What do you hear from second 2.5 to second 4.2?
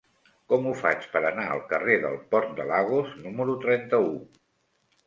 de Lagos número trenta-u?